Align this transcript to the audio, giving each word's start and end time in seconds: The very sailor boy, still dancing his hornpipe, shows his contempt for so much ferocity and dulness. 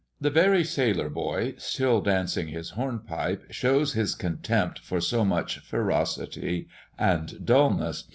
The 0.19 0.31
very 0.31 0.63
sailor 0.63 1.11
boy, 1.11 1.53
still 1.59 2.01
dancing 2.01 2.47
his 2.47 2.71
hornpipe, 2.71 3.43
shows 3.51 3.93
his 3.93 4.15
contempt 4.15 4.79
for 4.79 4.99
so 4.99 5.23
much 5.23 5.59
ferocity 5.59 6.67
and 6.97 7.45
dulness. 7.45 8.05